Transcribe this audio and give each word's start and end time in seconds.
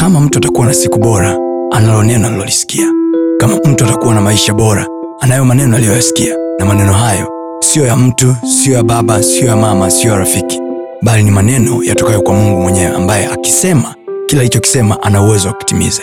kama 0.00 0.20
mtu 0.20 0.38
atakuwa 0.38 0.66
na 0.66 0.74
siku 0.74 0.98
bora 0.98 1.38
analo 1.70 2.02
neno 2.02 2.26
alilolisikia 2.28 2.86
kama 3.38 3.56
mtu 3.64 3.84
atakuwa 3.84 4.14
na 4.14 4.20
maisha 4.20 4.52
bora 4.54 4.86
anayo 5.20 5.44
maneno 5.44 5.76
aliyoyasikia. 5.76 6.36
Na 6.58 6.64
maneno 6.66 6.92
hayo 6.92 7.28
siyo 7.60 7.86
ya 7.86 7.96
mtu 7.96 8.36
siyo 8.62 8.76
ya 8.76 8.82
baba 8.82 9.22
siyo 9.22 9.46
ya 9.46 9.56
mama 9.56 9.90
siyo 9.90 10.12
ya 10.12 10.18
rafiki. 10.18 10.60
Bali 11.02 11.22
ni 11.22 11.30
maneno 11.30 11.82
yatokayo 11.84 12.22
kwa 12.22 12.34
mungu 12.34 12.60
mwenyewe 12.60 12.96
ambaye 12.96 13.26
akisema 13.26 13.94
kila 14.26 14.40
alichokisema 14.40 15.02
ana 15.02 15.22
uwezo 15.22 15.48
wa 15.48 15.54
kutimiza. 15.54 16.02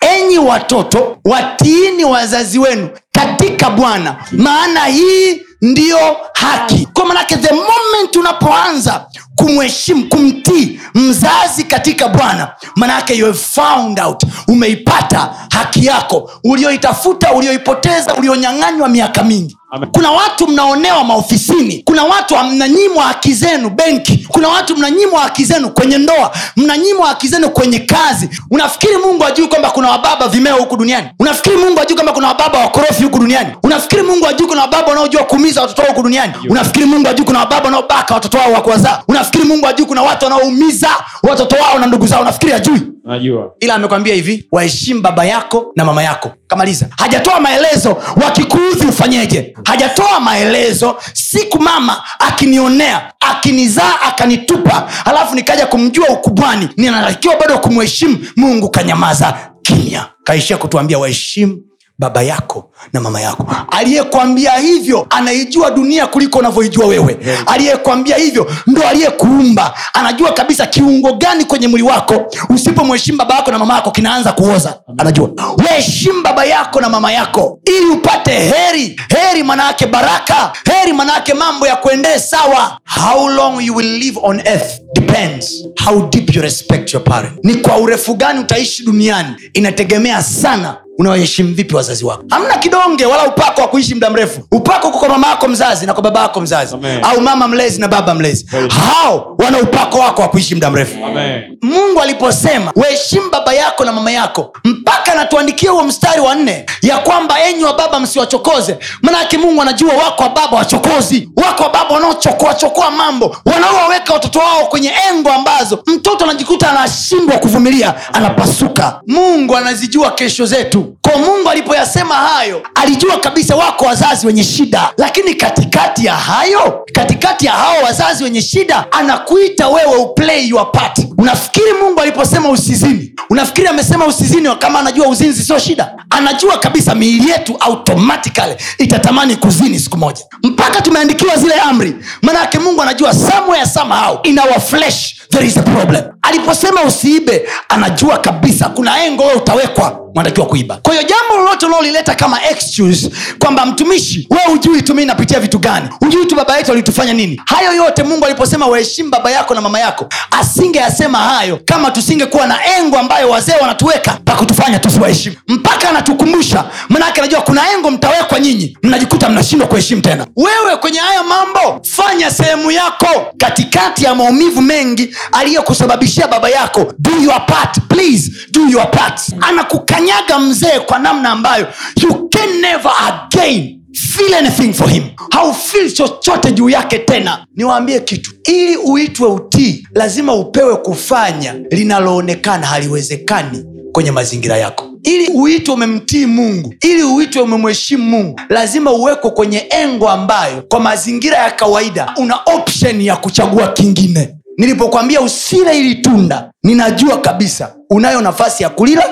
Enyi 0.00 0.38
watoto 0.38 1.16
watiini 1.24 2.04
wazazi 2.04 2.58
wenu 2.58 2.88
katika 3.12 3.70
bwana 3.70 4.16
maana 4.32 4.84
hii 4.84 5.42
ndiyo 5.62 5.98
haki. 6.34 6.88
Kwa 6.92 7.06
manake 7.06 7.36
the 7.36 7.54
moment 7.54 8.16
unapoanza 8.16 9.06
kumheshimu 9.38 10.08
kumtii 10.08 10.80
mzazi 10.94 11.64
katika 11.64 12.08
bwana. 12.08 12.48
Manake 12.76 13.14
you 13.18 13.26
have 13.26 13.38
found 13.38 14.00
out. 14.00 14.22
Umeipata 14.48 15.34
haki 15.52 15.86
yako. 15.86 16.30
Ulioitafuta 16.44 17.32
ulioipoteza 17.32 18.14
ulionyang'anywa 18.14 18.88
miaka 18.88 19.22
mingi. 19.22 19.58
Amen. 19.70 19.90
kuna 19.92 20.10
watu 20.10 20.48
mnaonewa 20.48 21.04
maofisini. 21.04 21.82
Kuna 21.84 22.04
watu 22.04 22.36
mnanyimwa 22.36 23.04
haki 23.04 23.34
zenu 23.34 23.70
benki. 23.70 24.26
Kuna 24.28 24.48
watu 24.48 24.76
mnanyimwa 24.76 25.20
haki 25.22 25.44
zenu 25.44 25.70
kwenye 25.70 25.98
ndoa. 25.98 26.30
Mnanyimwa 26.56 27.08
haki 27.08 27.28
zenu 27.28 27.50
kwenye 27.50 27.78
kazi. 27.78 28.28
Unafikiri 28.50 28.96
mungu 28.96 29.24
ajui 29.24 29.46
kwamba 29.48 29.70
kuna 29.70 29.90
wababa 29.90 30.28
vimeo 30.28 30.56
huku 30.56 30.76
duniani? 30.76 31.08
Unafikiri 31.20 31.56
mungu 31.56 31.80
ajui 31.80 31.94
kwamba 31.94 32.12
kuna 32.12 32.28
wababa 32.28 32.58
wakorofi 32.58 33.02
huku 33.04 33.18
duniani? 33.18 33.48
Unafikiri 33.62 34.02
mungu 34.02 34.26
ajui 34.28 34.46
kuna 34.46 34.60
wababa 34.60 34.88
wanaojua 34.88 35.24
kuumiza 35.24 35.60
watoto 35.60 35.82
wao 35.82 35.90
huku 35.90 36.02
duniani? 36.02 36.32
Unafikiri 36.50 36.86
mungu 36.86 37.08
ajui 37.08 37.26
kuna 37.26 37.38
wababa 37.38 37.64
wanaobaka 37.64 38.14
watoto 38.14 38.38
wao 38.38 38.52
wakuwazaa 38.52 39.02
unafikiri 39.28 39.44
mungu 39.44 39.66
ajui 39.66 39.86
kuna 39.86 40.02
watu 40.02 40.24
wanaoumiza 40.24 40.88
watoto 41.22 41.56
wao 41.56 41.78
na 41.78 41.86
ndugu 41.86 42.06
zao. 42.06 42.24
Nafikiri 42.24 42.52
ajui. 42.52 42.80
Najua. 43.04 43.52
Ila 43.60 43.74
amekwambia 43.74 44.14
hivi 44.14 44.48
waheshimu 44.52 45.00
baba 45.00 45.24
yako 45.24 45.72
na 45.76 45.84
mama 45.84 46.02
yako. 46.02 46.30
Kamaliza. 46.46 46.86
Hajatoa 46.98 47.40
maelezo 47.40 47.96
wakikuudhi 48.24 48.86
ufanyeje? 48.86 49.56
Hajatoa 49.64 50.20
maelezo 50.20 50.96
siku 51.12 51.62
mama 51.62 52.02
akinionea 52.18 53.12
akinizaa 53.20 54.00
akanitupa 54.02 54.88
alafu 55.04 55.34
nikaja 55.34 55.66
kumjua 55.66 56.08
ukubwani 56.08 56.68
ninatakiwa 56.76 57.36
bado 57.36 57.58
kumheshimu. 57.58 58.18
Mungu 58.36 58.70
kanyamaza 58.70 59.38
kimya. 59.62 60.06
Kaishia 60.24 60.56
kutuambia 60.56 60.98
waheshimu 60.98 61.62
baba 61.98 62.22
yako 62.22 62.70
na 62.92 63.00
mama 63.00 63.20
yako. 63.20 63.46
Aliyekwambia 63.70 64.52
hivyo 64.52 65.06
anaijua 65.10 65.70
dunia 65.70 66.06
kuliko 66.06 66.38
unavyoijua 66.38 66.86
wewe. 66.86 67.18
Aliyekwambia 67.46 68.16
hivyo 68.16 68.52
ndo 68.66 68.82
aliyekuumba. 68.82 69.74
Anajua 69.94 70.32
kabisa 70.32 70.66
kiungo 70.66 71.12
gani 71.12 71.44
kwenye 71.44 71.68
mwili 71.68 71.86
wako. 71.86 72.26
Usipomheshimu 72.48 73.18
baba 73.18 73.34
yako 73.34 73.50
na 73.50 73.58
mama 73.58 73.74
yako 73.74 73.90
kinaanza 73.90 74.32
kuoza. 74.32 74.78
Anajua. 74.98 75.30
Waheshimu 75.58 76.22
baba 76.22 76.44
yako 76.44 76.80
na 76.80 76.88
mama 76.88 77.12
yako 77.12 77.58
ili 77.64 77.86
upate 77.86 78.32
heri. 78.38 79.00
Heri 79.08 79.42
manayake 79.42 79.86
baraka. 79.86 80.52
Heri 80.72 80.92
manayake 80.92 81.34
mambo 81.34 81.66
ya 81.66 81.76
kuendee 81.76 82.18
sawa. 82.18 82.78
How 83.04 83.28
long 83.28 83.60
you 83.62 83.76
will 83.76 83.98
live 83.98 84.18
on 84.22 84.40
earth 84.44 84.80
depends 84.94 85.64
how 85.84 86.08
deep 86.10 86.34
you 86.36 86.42
respect 86.42 86.94
your 86.94 87.04
parent. 87.04 87.32
Ni 87.44 87.54
kwa 87.54 87.76
urefu 87.76 88.14
gani 88.14 88.40
utaishi 88.40 88.84
duniani. 88.84 89.28
Inategemea 89.52 90.22
sana 90.22 90.76
unawaheshimu 90.98 91.54
vipi 91.54 91.74
wazazi 91.76 92.04
wako? 92.04 92.24
Hamna 92.30 92.56
kidonge 92.56 93.06
wala 93.06 93.26
upako 93.26 93.60
wa 93.60 93.68
kuishi 93.68 93.94
muda 93.94 94.10
mrefu. 94.10 94.40
Upako 94.52 94.88
uko 94.88 94.98
kwa 94.98 95.08
mama 95.08 95.26
yako 95.28 95.48
mzazi 95.48 95.86
na 95.86 95.94
kwa 95.94 96.02
baba 96.02 96.20
yako 96.22 96.40
mzazi. 96.40 96.74
Amen. 96.74 97.04
au 97.04 97.20
mama 97.20 97.48
mlezi 97.48 97.80
na 97.80 97.88
baba 97.88 98.14
mlezi. 98.14 98.44
Very 98.50 98.68
hao 98.70 99.34
wana 99.38 99.58
upako 99.58 99.98
wako 99.98 100.22
wa 100.22 100.28
kuishi 100.28 100.54
muda 100.54 100.70
mrefu. 100.70 101.04
Amen. 101.06 101.58
mungu 101.62 102.00
aliposema 102.00 102.72
waheshimu 102.76 103.30
baba 103.30 103.52
yako 103.54 103.84
na 103.84 103.92
mama 103.92 104.10
yako 104.10 104.52
mpaka 104.64 105.12
anatuandikia 105.12 105.70
huo 105.70 105.82
mstari 105.84 106.20
wa 106.20 106.34
nne 106.34 106.66
ya 106.82 106.98
kwamba 106.98 107.40
enyi 107.44 107.64
wa 107.64 107.72
baba 107.72 108.00
msiwachokoze. 108.00 108.78
Manake 109.02 109.38
mungu 109.38 109.62
anajua 109.62 109.94
wako 109.94 110.22
wa 110.22 110.28
baba 110.28 110.56
wachokozi. 110.56 111.28
Wako 111.36 111.62
wa 111.62 111.70
baba 111.70 111.94
wanaochokoachokoa 111.94 112.90
mambo 112.90 113.36
wanaowaweka 113.44 114.12
watoto 114.14 114.38
wao 114.38 114.66
kwenye 114.66 114.92
engo 115.10 115.32
ambazo 115.32 115.82
mtoto 115.86 116.24
anajikuta 116.24 116.70
anashindwa 116.70 117.38
kuvumilia 117.38 117.94
anapasuka. 118.14 119.00
Mungu 119.06 119.56
anazijua 119.56 120.10
kesho 120.10 120.46
zetu 120.46 120.87
kwa 121.02 121.18
mungu 121.18 121.48
alipoyasema 121.50 122.14
hayo 122.14 122.62
alijua 122.74 123.16
kabisa 123.18 123.56
wako 123.56 123.84
wazazi 123.84 124.26
wenye 124.26 124.44
shida. 124.44 124.92
Lakini 124.98 125.34
katikati 125.34 126.06
ya 126.06 126.14
hayo 126.14 126.84
katikati 126.92 127.46
ya 127.46 127.52
hao 127.52 127.82
wazazi 127.84 128.24
wenye 128.24 128.42
shida 128.42 128.86
anakuita 128.92 129.68
wewe 129.68 129.96
uplay 129.96 130.48
your 130.48 130.72
part. 130.72 130.98
Unafikiri 131.18 131.72
mungu 131.82 132.00
aliposema 132.00 132.48
usizini? 132.50 133.12
Unafikiri 133.30 133.66
amesema 133.68 134.06
usizini 134.06 134.48
kama 134.58 134.78
anajua 134.78 135.08
uzinzi 135.08 135.42
sio 135.44 135.58
shida? 135.58 135.94
Anajua 136.10 136.58
kabisa 136.58 136.94
miili 136.94 137.30
yetu 137.30 137.56
automatically 137.60 138.56
itatamani 138.78 139.36
kuzini 139.36 139.78
siku 139.80 139.96
moja. 139.98 140.24
Mpaka 140.42 140.80
tumeandikiwa 140.82 141.36
zile 141.36 141.54
amri 141.54 141.94
maanayake 142.22 142.58
mungu 142.58 142.82
anajua 142.82 143.14
somewhere 143.14 143.66
somehow 143.66 144.18
in 144.22 144.38
our 144.38 144.60
flesh 144.60 145.14
there 145.30 145.46
is 145.46 145.56
a 145.56 145.62
problem. 145.62 146.04
Aliposema 146.22 146.82
usiibe 146.82 147.48
anajua 147.68 148.18
kabisa 148.18 148.68
kuna 148.68 149.04
engo 149.04 149.22
wewe 149.22 149.34
utawekwa 149.34 150.00
unatakiwa 150.14 150.46
kuiba 150.46 150.77
kwa 150.82 150.94
hiyo 150.94 151.06
jambo 151.08 151.36
lolote 151.36 151.66
unaolileta 151.66 152.14
kama 152.14 152.44
excuse 152.50 153.10
kwamba 153.38 153.66
mtumishi 153.66 154.26
we 154.30 154.52
ujui 154.54 154.82
tu 154.82 154.94
mi 154.94 155.04
napitia 155.04 155.40
vitu 155.40 155.58
gani? 155.58 155.88
Ujui 156.00 156.26
tu 156.26 156.34
baba 156.34 156.56
yetu 156.56 156.72
alitufanya 156.72 157.12
nini? 157.12 157.40
Hayo 157.46 157.72
yote 157.72 158.02
mungu 158.02 158.24
aliposema 158.26 158.66
waheshimu 158.66 159.10
baba 159.10 159.30
yako 159.30 159.54
na 159.54 159.60
mama 159.60 159.78
yako 159.80 160.06
asingeyasema 160.30 161.18
hayo 161.18 161.60
kama 161.64 161.90
tusingekuwa 161.90 162.46
na 162.46 162.58
engo 162.78 162.98
ambayo 162.98 163.30
wazee 163.30 163.54
wanatuweka 163.60 164.18
pakutufanya 164.24 164.78
tusiwaheshimu 164.78 165.36
mpaka 165.48 165.88
anatukumbusha 165.88 166.64
manake 166.88 167.20
anajua 167.20 167.40
kuna 167.40 167.72
engo 167.72 167.90
mtawekwa 167.90 168.40
nyinyi 168.40 168.76
mnajikuta 168.82 169.28
mnashindwa 169.28 169.68
kuheshimu 169.68 170.02
tena. 170.02 170.26
Wewe 170.36 170.76
kwenye 170.76 170.98
haya 170.98 171.22
mambo 171.22 171.80
fanya 171.96 172.30
sehemu 172.30 172.70
yako 172.70 173.26
katikati 173.38 174.04
ya 174.04 174.14
maumivu 174.14 174.62
mengi 174.62 175.14
aliyokusababishia 175.32 176.28
baba 176.28 176.48
yako. 176.48 176.92
Do 176.98 177.10
your 177.22 177.46
part 177.46 177.78
please 177.98 178.30
do 178.52 178.68
your 178.68 178.90
part. 178.90 179.20
Anakukanyaga 179.40 180.38
mzee 180.38 180.78
kwa 180.86 180.98
namna 180.98 181.28
ambayo 181.30 181.66
you 182.02 182.28
can 182.28 182.60
never 182.60 182.92
again 183.08 183.80
feel 183.92 184.34
anything 184.34 184.72
for 184.72 184.88
him. 184.90 185.02
Haufil 185.30 185.92
chochote 185.92 186.52
juu 186.52 186.68
yake 186.70 186.98
tena. 186.98 187.46
Niwaambie 187.56 188.00
kitu. 188.00 188.30
Ili 188.44 188.76
uitwe 188.76 189.28
utii 189.28 189.86
lazima 189.94 190.34
upewe 190.34 190.76
kufanya 190.76 191.54
linaloonekana 191.70 192.66
haliwezekani 192.66 193.64
kwenye 193.92 194.10
mazingira 194.10 194.56
yako. 194.56 194.84
Ili 195.02 195.28
uitwe 195.28 195.74
umemtii 195.74 196.26
mungu 196.26 196.74
ili 196.84 197.02
uitwe 197.02 197.42
umemheshimu 197.42 198.04
mungu 198.04 198.40
lazima 198.48 198.92
uwekwe 198.92 199.30
kwenye 199.30 199.66
engo 199.70 200.08
ambayo 200.08 200.62
kwa 200.68 200.80
mazingira 200.80 201.36
ya 201.38 201.50
kawaida 201.50 202.12
una 202.16 202.36
option 202.46 203.00
ya 203.00 203.16
kuchagua 203.16 203.68
kingine 203.68 204.34
nilipokwambia 204.58 205.20
usile 205.20 205.78
ili 205.78 205.94
tunda 205.94 206.50
ninajua 206.62 207.18
kabisa 207.20 207.74
unayo 207.90 208.20
nafasi 208.20 208.62
ya 208.62 208.68
kulila 208.68 209.04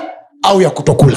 au 0.43 0.62
ya 0.62 0.71
kutokula. 0.71 1.17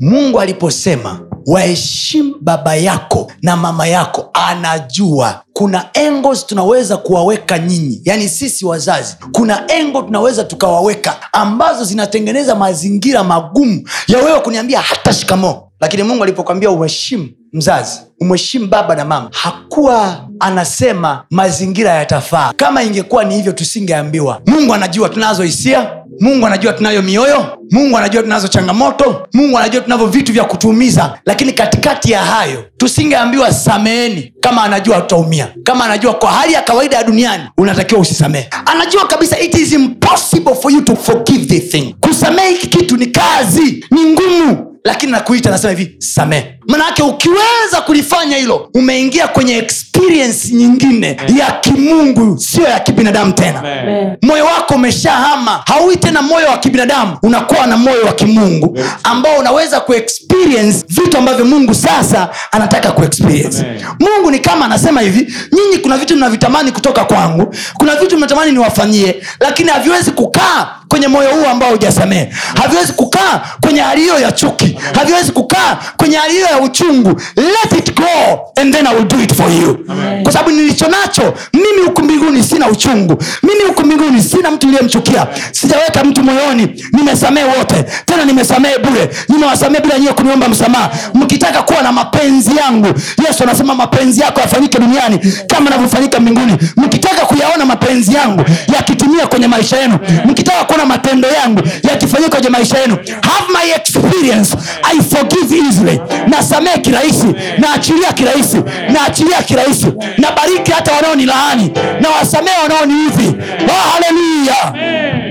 Mungu 0.00 0.40
aliposema 0.40 1.20
waheshimu 1.46 2.34
baba 2.40 2.74
yako 2.74 3.32
na 3.42 3.56
mama 3.56 3.86
yako 3.86 4.30
anajua 4.32 5.42
kuna 5.52 5.88
engo 5.92 6.36
tunaweza 6.36 6.96
kuwaweka 6.96 7.58
nyinyi 7.58 8.00
yaani 8.04 8.28
sisi 8.28 8.66
wazazi 8.66 9.16
kuna 9.32 9.72
engo 9.72 10.02
tunaweza 10.02 10.44
tukawaweka 10.44 11.16
ambazo 11.32 11.84
zinatengeneza 11.84 12.54
mazingira 12.54 13.24
magumu 13.24 13.88
ya 14.08 14.18
wewe 14.18 14.40
kuniambia 14.40 14.80
hata 14.80 15.12
shikamoo 15.12 15.54
lakini 15.82 16.02
mungu 16.02 16.22
alipokwambia 16.22 16.70
uheshimu 16.70 17.28
mzazi 17.52 18.00
umheshimu 18.20 18.66
baba 18.66 18.94
na 18.94 19.04
mama 19.04 19.28
hakuwa 19.32 20.28
anasema 20.40 21.24
mazingira 21.30 21.90
yatafaa. 21.90 22.52
Kama 22.56 22.82
ingekuwa 22.82 23.24
ni 23.24 23.34
hivyo 23.34 23.52
tusingeambiwa. 23.52 24.40
Mungu 24.46 24.74
anajua 24.74 25.08
tunazo 25.08 25.42
hisia 25.42 25.90
mungu 26.20 26.46
anajua 26.46 26.72
tunayo 26.72 27.02
mioyo 27.02 27.58
mungu 27.70 27.98
anajua 27.98 28.22
tunazo 28.22 28.48
changamoto 28.48 29.26
mungu 29.34 29.58
anajua 29.58 29.80
tunavyo 29.80 30.06
vitu 30.06 30.32
vya 30.32 30.44
kutuumiza. 30.44 31.18
Lakini 31.26 31.52
katikati 31.52 32.12
ya 32.12 32.24
hayo 32.24 32.64
tusingeambiwa 32.76 33.52
sameeni. 33.52 34.32
Kama 34.40 34.62
anajua 34.62 35.00
tutaumia 35.00 35.48
kama 35.62 35.84
anajua 35.84 36.14
kwa 36.14 36.32
hali 36.32 36.52
ya 36.52 36.62
kawaida 36.62 36.96
ya 36.96 37.04
duniani 37.04 37.44
unatakiwa 37.58 38.00
usisamehe. 38.00 38.48
Anajua 38.66 39.06
kabisa 39.06 39.40
it 39.40 39.54
is 39.54 39.72
impossible 39.72 40.54
for 40.54 40.72
you 40.72 40.80
to 40.80 40.96
forgive 40.96 41.46
the 41.46 41.60
thing. 41.60 41.94
Kusamehe 42.00 42.50
hiki 42.50 42.66
kitu 42.66 42.96
ni 42.96 43.06
kazi 43.06 43.84
ni 43.90 44.00
ngumu 44.04 44.71
lakini 44.84 45.12
nakuita 45.12 45.50
nasema 45.50 45.72
hivi 45.72 45.94
samehe. 45.98 46.54
Manake 46.68 47.02
ukiweza 47.02 47.80
kulifanya 47.86 48.36
hilo 48.36 48.70
umeingia 48.74 49.28
kwenye 49.28 49.56
experience 49.58 50.48
nyingine 50.54 51.16
ya 51.38 51.50
kimungu 51.52 52.38
sio 52.38 52.64
ya 52.64 52.80
kibinadamu 52.80 53.32
tena. 53.32 53.58
Amen. 53.58 54.16
moyo 54.22 54.44
wako 54.44 54.74
umeshahama. 54.74 55.62
Haui 55.66 55.96
tena 55.96 56.22
moyo 56.22 56.46
wa 56.48 56.58
kibinadamu 56.58 57.16
unakuwa 57.22 57.66
na 57.66 57.76
moyo 57.76 58.04
wa 58.06 58.12
kimungu 58.12 58.78
ambao 59.04 59.38
unaweza 59.38 59.80
kuexperience 59.80 60.84
vitu 60.88 61.18
ambavyo 61.18 61.44
mungu 61.44 61.74
sasa 61.74 62.28
anataka 62.52 62.90
kuexperience. 62.92 63.64
Mungu 64.00 64.30
ni 64.30 64.38
kama 64.38 64.64
anasema 64.64 65.00
hivi 65.00 65.34
nyinyi 65.52 65.78
kuna 65.78 65.96
vitu 65.98 66.16
mnavitamani 66.16 66.72
kutoka 66.72 67.04
kwangu 67.04 67.54
kuna 67.74 67.96
vitu 67.96 68.16
mnatamani 68.18 68.52
niwafanyie 68.52 69.22
lakini 69.40 69.70
haviwezi 69.70 70.10
kukaa 70.10 70.68
kwenye 70.92 71.08
moyo 71.08 71.30
huu 71.30 71.46
ambao 71.50 71.70
hujasamehe. 71.70 72.28
Haviwezi 72.62 72.92
kukaa 72.92 73.40
kwenye 73.60 73.80
hali 73.80 74.00
hiyo 74.00 74.18
ya 74.20 74.32
chuki. 74.32 74.78
Haviwezi 74.94 75.32
kukaa 75.32 75.78
kwenye 75.96 76.16
hali 76.16 76.32
hiyo 76.34 76.46
ya 76.46 76.60
uchungu. 76.60 77.20
Let 77.36 77.78
it 77.78 77.94
go 77.96 78.40
and 78.60 78.74
then 78.74 78.86
I 78.86 78.94
will 78.94 79.04
do 79.08 79.16
it 79.22 79.34
for 79.34 79.52
you. 79.52 79.78
Amen. 79.88 80.22
kwa 80.22 80.32
sababu 80.32 80.50
nilicho 80.50 80.86
nacho 80.88 81.34
mimi 81.52 81.82
huku 81.86 82.02
mbinguni 82.02 82.42
sina 82.42 82.68
uchungu. 82.68 83.22
Mimi 83.42 83.60
huku 83.66 83.82
mbinguni 83.86 84.22
sina 84.22 84.50
mtu 84.50 84.66
niliyemchukia. 84.66 85.26
Sijaweka 85.52 86.04
mtu 86.04 86.22
moyoni. 86.24 86.84
Nimesamehe 86.92 87.46
wote. 87.58 87.84
Tena 88.06 88.24
nimesamehe 88.24 88.78
bure. 88.78 89.08
Nimewasamehe 89.28 89.82
bila 89.84 89.98
nyiwe 89.98 90.12
kuniomba 90.12 90.48
msamaha. 90.48 90.90
Mkitaka 91.14 91.62
kuwa 91.62 91.82
na 91.82 91.92
mapenzi 91.92 92.56
yangu 92.56 92.88
yesu 93.26 93.42
anasema 93.42 93.74
mapenzi 93.74 94.20
yako 94.20 94.40
yafanyike 94.40 94.78
duniani 94.78 95.18
kama 95.46 95.66
anavyofanyika 95.70 96.20
mbinguni. 96.20 96.56
Mkitaka 96.76 97.26
kuyaona 97.26 97.64
mapenzi 97.64 98.14
yangu 98.14 98.44
yakitumia 98.74 99.26
kwenye 99.26 99.46
maisha 99.46 99.76
yenu. 99.76 99.98
Mkitaka 100.24 100.64
kuona 100.64 100.81
matendo 100.86 101.28
yangu 101.28 101.62
yakifanyika 101.90 102.30
kwenye 102.30 102.48
maisha 102.48 102.78
yenu. 102.78 102.96
Have 103.22 103.52
my 103.52 103.72
experience. 103.76 104.56
I 104.82 105.00
forgive 105.02 105.56
easily. 105.66 106.00
Nasamehe 106.28 106.78
kirahisi. 106.78 107.26
Naachilia 107.58 108.12
kirahisi. 108.12 108.56
Naachilia 108.92 109.42
kirahisi. 109.42 109.86
Nabariki 110.18 110.70
hata 110.72 110.92
wanaonilaani 110.92 111.70
na 112.00 112.10
wasamehe 112.10 112.56
wanaoniudhi 112.62 113.28
oh, 113.68 113.90
haleluya 113.92 114.74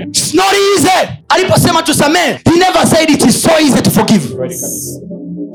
It's 0.08 0.34
not 0.34 0.54
easy. 0.78 1.08
Aliposema 1.30 1.84
tusamehe 1.84 2.32
he 2.46 2.52
never 2.60 2.88
said 2.88 3.10
it 3.10 3.26
is 3.26 3.42
so 3.44 3.50
easy 3.60 3.82
to 3.82 3.90
forgive. 3.92 4.26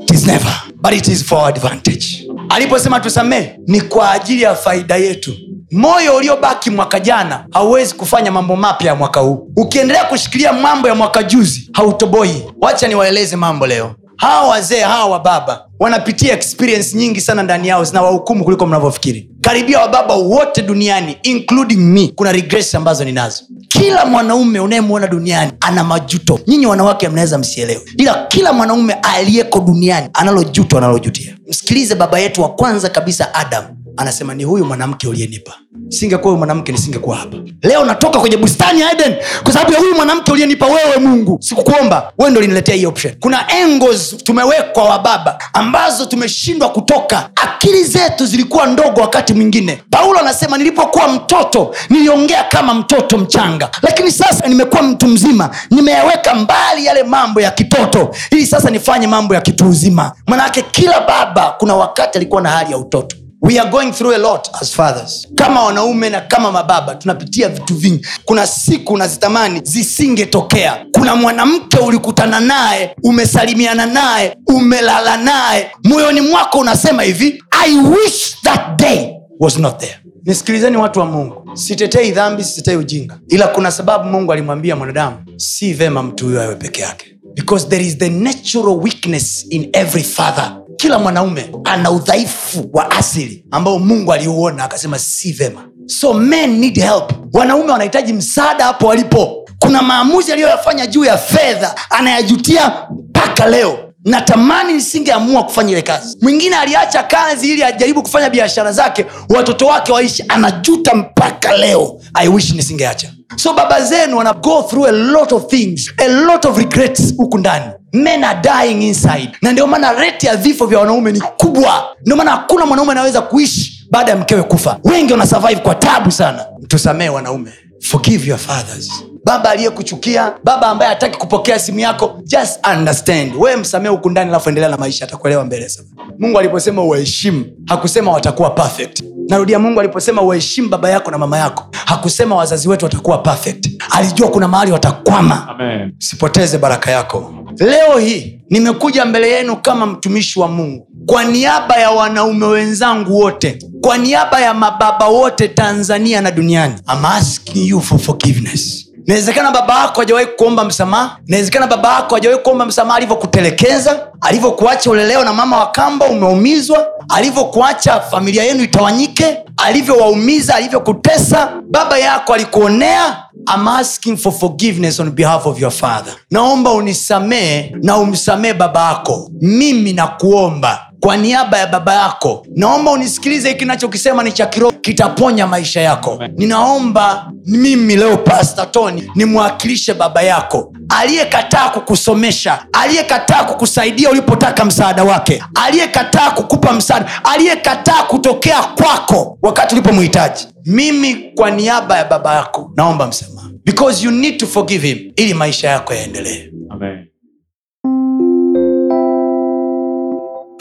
It 0.01 0.11
is 0.11 0.25
never. 0.27 0.51
But 0.81 0.93
it 0.93 1.07
is 1.07 1.23
for 1.23 1.47
advantage. 1.47 2.27
Aliposema 2.49 2.99
tusamehe 2.99 3.59
ni 3.67 3.81
kwa 3.81 4.11
ajili 4.11 4.41
ya 4.41 4.55
faida 4.55 4.95
yetu 4.95 5.33
moyo 5.71 6.15
uliobaki 6.15 6.69
mwaka 6.69 6.99
jana 6.99 7.45
hauwezi 7.51 7.95
kufanya 7.95 8.31
mambo 8.31 8.55
mapya 8.55 8.87
ya 8.87 8.95
mwaka 8.95 9.19
huu. 9.19 9.47
Ukiendelea 9.55 10.03
kushikilia 10.03 10.53
mambo 10.53 10.87
ya 10.87 10.95
mwaka 10.95 11.23
juzi 11.23 11.69
hautoboi. 11.73 12.43
Wacha 12.61 12.87
niwaeleze 12.87 13.35
mambo 13.35 13.67
leo. 13.67 13.95
Hawa 14.17 14.47
wazee 14.47 14.79
hawa 14.81 15.05
wababa 15.05 15.65
wanapitia 15.79 16.33
experience 16.33 16.97
nyingi 16.97 17.21
sana 17.21 17.43
ndani 17.43 17.67
yao 17.67 17.83
zinawahukumu 17.83 18.43
kuliko 18.43 18.65
mnavyofikiri. 18.65 19.29
Karibia 19.41 19.79
wababa 19.79 20.13
wote 20.15 20.61
duniani 20.61 21.17
including 21.23 21.77
me 21.79 22.11
kuna 22.15 22.31
regress 22.31 22.75
ambazo 22.75 23.03
ninazo. 23.05 23.43
Kila 23.67 24.05
mwanaume 24.05 24.59
unayemwona 24.59 25.07
duniani 25.07 25.51
ana 25.59 25.83
majuto. 25.83 26.39
Nyinyi 26.47 26.65
wanawake 26.65 27.09
mnaweza 27.09 27.37
msielewe. 27.37 27.81
Ila 27.97 28.25
kila 28.27 28.53
mwanaume 28.53 28.93
aliyeko 28.93 29.59
duniani 29.59 30.09
analo 30.13 30.43
juto 30.43 30.77
analojutia. 30.77 31.35
Msikilize 31.47 31.95
baba 31.95 32.19
yetu 32.19 32.41
wa 32.41 32.49
kwanza 32.49 32.89
kabisa 32.89 33.33
adam 33.35 33.63
anasema 33.97 34.33
ni 34.33 34.43
huyu 34.43 34.65
mwanamke 34.65 35.07
uliyenipa. 35.07 35.53
Singekuwa 35.89 36.31
huyu 36.31 36.37
mwanamke 36.37 36.71
nisingekuwa 36.71 37.15
hapa. 37.17 37.37
Leo 37.61 37.85
natoka 37.85 38.19
kwenye 38.19 38.37
bustani 38.37 38.81
ya 38.81 38.91
eden 38.91 39.15
kwa 39.43 39.53
sababu 39.53 39.73
ya 39.73 39.79
huyu 39.79 39.95
mwanamke 39.95 40.31
uliyenipa 40.31 40.65
wewe 40.65 40.97
mungu. 40.97 41.37
Sikukuomba. 41.41 42.11
Wewe 42.17 42.31
ndo 42.31 42.41
liniletea 42.41 42.75
hii 42.75 42.85
option. 42.85 43.15
Kuna 43.19 43.45
engos 43.61 44.15
tumewekwa 44.23 44.83
wa 44.83 44.99
baba 44.99 45.39
ambazo 45.53 46.05
tumeshindwa 46.05 46.69
kutoka. 46.69 47.29
Akili 47.35 47.83
zetu 47.83 48.25
zilikuwa 48.25 48.67
ndogo 48.67 49.01
wakati 49.01 49.33
mwingine. 49.33 49.83
Paulo 49.89 50.19
anasema 50.19 50.57
nilipokuwa 50.57 51.07
mtoto 51.07 51.75
niliongea 51.89 52.43
kama 52.43 52.73
mtoto 52.73 53.17
mchanga. 53.17 53.69
Lakini 53.81 54.11
sasa 54.11 54.47
nimekuwa 54.47 54.81
mtu 54.83 55.07
mzima. 55.07 55.49
Nimeyaweka 55.71 56.35
mbali 56.35 56.85
yale 56.85 57.03
mambo 57.03 57.41
ya 57.41 57.51
kitoto. 57.51 58.15
Ili 58.31 58.47
sasa 58.47 58.69
nifanye 58.69 59.07
mambo 59.07 59.35
ya 59.35 59.41
kitu 59.41 59.69
uzima. 59.69 60.11
Manake 60.27 60.61
kila 60.71 61.01
baba 61.01 61.55
kuna 61.57 61.75
wakati 61.75 62.17
alikuwa 62.17 62.41
na 62.41 62.49
hali 62.49 62.71
ya 62.71 62.77
utoto 62.77 63.15
we 63.41 63.59
are 63.59 63.69
going 63.71 63.91
through 63.91 64.15
a 64.15 64.17
lot 64.17 64.49
as 64.61 64.73
fathers. 64.75 65.27
Kama 65.35 65.63
wanaume 65.63 66.09
na 66.09 66.21
kama 66.21 66.51
mababa 66.51 66.95
tunapitia 66.95 67.49
vitu 67.49 67.75
vingi. 67.75 68.05
Kuna 68.25 68.47
siku 68.47 68.93
unazitamani 68.93 69.61
zisingetokea. 69.63 70.85
Kuna 70.91 71.15
mwanamke 71.15 71.77
ulikutana 71.77 72.39
naye 72.39 72.95
umesalimiana 73.03 73.85
naye 73.85 74.37
umelala 74.47 75.17
naye. 75.17 75.71
Moyoni 75.83 76.21
mwako 76.21 76.59
unasema 76.59 77.03
hivi 77.03 77.43
i 77.65 77.77
wish 77.77 78.35
that 78.43 78.79
day 78.79 79.13
was 79.39 79.57
not 79.57 79.77
there. 79.79 79.99
Nisikilizeni 80.25 80.77
watu 80.77 80.99
wa 80.99 81.05
mungu. 81.05 81.49
Sitetei 81.53 82.11
dhambi 82.11 82.43
sitetei 82.43 82.75
ujinga. 82.75 83.19
Ila 83.27 83.47
kuna 83.47 83.71
sababu 83.71 84.09
mungu 84.09 84.33
alimwambia 84.33 84.75
mwanadamu 84.75 85.17
si 85.37 85.73
vema 85.73 86.03
mtu 86.03 86.25
huyo 86.25 86.41
awe 86.43 86.55
peke 86.55 86.81
yake. 86.81 87.05
Because 87.35 87.67
there 87.67 87.85
is 87.85 87.97
the 87.97 88.09
natural 88.09 88.75
weakness 88.77 89.45
in 89.49 89.69
every 89.73 90.03
father 90.03 90.57
kila 90.77 90.99
mwanaume 90.99 91.51
ana 91.63 91.91
udhaifu 91.91 92.69
wa 92.73 92.91
asili 92.91 93.45
ambao 93.51 93.79
mungu 93.79 94.13
aliuona 94.13 94.63
akasema 94.63 94.99
si 94.99 95.31
vema. 95.33 95.67
So 95.85 96.13
men 96.13 96.59
need 96.59 96.75
help. 96.81 97.11
Wanaume 97.33 97.71
wanahitaji 97.71 98.13
msaada 98.13 98.63
hapo 98.65 98.87
walipo. 98.87 99.49
Kuna 99.59 99.81
maamuzi 99.81 100.31
aliyoyafanya 100.31 100.87
juu 100.87 101.05
ya 101.05 101.17
fedha 101.17 101.75
anayajutia 101.89 102.71
mpaka 103.09 103.47
leo 103.47 103.79
natamani 104.07 104.73
nisingeamua 104.73 105.43
kufanya 105.43 105.71
ile 105.71 105.81
kazi. 105.81 106.17
Mwingine 106.21 106.55
aliacha 106.55 107.03
kazi 107.03 107.49
ili 107.49 107.63
ajaribu 107.63 108.01
kufanya 108.03 108.29
biashara 108.29 108.71
zake 108.71 109.05
watoto 109.29 109.65
wake 109.65 109.91
waishi 109.91 110.23
anajuta 110.27 110.93
mpaka 110.95 111.57
leo. 111.57 111.99
I 112.13 112.27
wish 112.27 112.53
nisingeacha. 112.53 113.11
So 113.35 113.53
baba 113.53 113.81
zenu 113.81 114.17
wana 114.17 114.33
go 114.33 114.61
through 114.63 114.87
a 114.87 114.91
lot 114.91 115.35
of 115.35 115.47
things 115.47 115.91
a 115.97 116.07
lot 116.07 116.47
of 116.47 116.57
regrets 116.57 117.13
huku 117.17 117.37
ndani. 117.37 117.65
Men 117.93 118.23
are 118.23 118.39
dying 118.41 118.87
inside. 118.87 119.31
Na 119.41 119.51
ndio 119.51 119.67
maana 119.67 119.91
rate 119.91 120.27
ya 120.27 120.35
vifo 120.35 120.65
vya 120.65 120.79
wanaume 120.79 121.11
ni 121.11 121.21
kubwa. 121.21 121.83
Ndio 122.01 122.15
maana 122.15 122.31
hakuna 122.31 122.65
mwanaume 122.65 122.91
anaweza 122.91 123.21
kuishi 123.21 123.87
baada 123.91 124.11
ya 124.11 124.17
mkewe 124.17 124.43
kufa. 124.43 124.79
Wengi 124.83 125.11
wanasurvive 125.13 125.61
kwa 125.61 125.75
tabu 125.75 126.11
sana. 126.11 126.45
Tusamee 126.67 127.09
wanaume 127.09 127.51
forgive 127.81 128.27
your 128.29 128.39
fathers. 128.39 128.91
Baba 129.25 129.49
aliyekuchukia 129.49 130.33
baba 130.43 130.67
ambaye 130.67 130.89
hataki 130.89 131.17
kupokea 131.17 131.59
simu 131.59 131.79
yako 131.79 132.19
just 132.23 132.67
understand. 132.77 133.33
Wewe 133.39 133.57
msamee 133.57 133.89
huku 133.89 134.09
ndani 134.09 134.29
alafu 134.29 134.49
endelea 134.49 134.69
na 134.69 134.77
maisha 134.77 135.05
atakuelewa 135.05 135.45
mbele 135.45 135.69
sana. 135.69 135.87
Mungu 136.19 136.39
aliposema 136.39 136.81
uwaheshimu 136.83 137.45
hakusema 137.67 138.11
watakuwa 138.11 138.49
perfect. 138.49 139.03
Narudia 139.29 139.59
mungu 139.59 139.79
aliposema 139.79 140.21
uwaheshimu 140.21 140.69
baba 140.69 140.89
yako 140.89 141.11
na 141.11 141.17
mama 141.17 141.37
yako 141.37 141.63
hakusema 141.87 142.35
wazazi 142.35 142.69
wetu 142.69 142.85
watakuwa 142.85 143.17
perfect. 143.17 143.67
Alijua 143.91 144.27
kuna 144.29 144.47
mahali 144.47 144.71
watakwama. 144.71 145.47
Amen. 145.47 145.93
usipoteze 145.99 146.57
baraka 146.57 146.91
yako. 146.91 147.33
Leo 147.57 147.97
hii 147.97 148.39
nimekuja 148.49 149.05
mbele 149.05 149.29
yenu 149.31 149.55
kama 149.55 149.85
mtumishi 149.85 150.39
wa 150.39 150.47
mungu. 150.47 150.87
Kwa 151.05 151.23
niaba 151.23 151.75
ya 151.77 151.91
wanaume 151.91 152.45
wenzangu 152.45 153.19
wote 153.19 153.59
kwa 153.81 153.97
niaba 153.97 154.39
ya 154.41 154.53
mababa 154.53 155.07
wote 155.07 155.47
tanzania 155.47 156.21
na 156.21 156.31
duniani 156.31 156.73
I'm 156.93 157.05
asking 157.05 157.67
you 157.67 157.81
for 157.81 157.99
forgiveness 157.99 158.86
inawezekana 159.07 159.51
baba 159.51 159.79
yako 159.81 159.99
hajawahi 159.99 160.25
kuomba 160.27 160.63
msamaha. 160.65 161.17
Inawezekana 161.27 161.67
baba 161.67 161.93
yako 161.93 162.15
hajawahi 162.15 162.41
kuomba 162.41 162.65
msamaha 162.65 162.97
alivyokutelekeza 162.97 164.07
alivyokuacha 164.21 164.89
ulelewa 164.91 165.25
na 165.25 165.33
mama 165.33 165.57
wa 165.59 165.71
kamba 165.71 166.05
umeumizwa 166.05 166.87
alivyokuacha 167.09 167.99
familia 167.99 168.43
yenu 168.43 168.63
itawanyike 168.63 169.37
alivyowaumiza 169.57 170.55
alivyokutesa. 170.55 171.51
Baba 171.71 171.97
yako 171.97 172.33
alikuonea 172.33 173.23
I'm 173.55 173.67
asking 173.67 174.17
for 174.17 174.31
forgiveness 174.33 174.99
on 174.99 175.11
behalf 175.11 175.45
of 175.45 175.61
your 175.61 175.71
father. 175.71 176.13
Naomba 176.31 176.71
unisamee 176.71 177.71
na 177.81 177.97
umsamee 177.97 178.53
baba 178.53 178.87
yako. 178.89 179.29
Mimi 179.41 179.93
nakuomba 179.93 180.86
kwa 180.99 181.17
niaba 181.17 181.57
ya 181.57 181.67
baba 181.67 181.93
yako 181.93 182.45
naomba 182.55 182.91
unisikilize 182.91 183.49
hiki 183.49 183.65
nachokisema 183.65 184.23
ni 184.23 184.31
cha 184.31 184.45
kiroho 184.45 184.71
kitaponya 184.81 185.47
maisha 185.47 185.81
yako. 185.81 186.23
Ninaomba 186.37 187.31
mimi 187.45 187.95
leo 187.95 188.17
pasta 188.17 188.65
tony 188.65 189.03
nimwakilishe 189.15 189.93
baba 189.93 190.21
yako 190.21 190.73
aliyekataa 190.89 191.69
kukusomesha 191.69 192.65
aliyekataa 192.73 193.43
kukusaidia 193.43 194.09
ulipotaka 194.09 194.65
msaada 194.65 195.03
wake 195.03 195.43
aliyekataa 195.55 196.31
kukupa 196.31 196.73
msaada 196.73 197.09
aliyekataa 197.23 198.03
kutokea 198.03 198.61
kwako 198.61 199.37
wakati 199.41 199.75
ulipomhitaji. 199.75 200.47
Mimi 200.65 201.15
kwa 201.35 201.51
niaba 201.51 201.97
ya 201.97 202.05
baba 202.05 202.35
yako 202.35 202.71
naomba 202.75 203.07
msamaha. 203.07 203.47
Because 203.65 204.05
you 204.05 204.11
need 204.11 204.37
to 204.37 204.47
forgive 204.47 204.87
him 204.87 205.11
ili 205.15 205.33
maisha 205.33 205.69
yako 205.69 205.93
yaendelee. 205.93 206.49
Amen. 206.69 207.06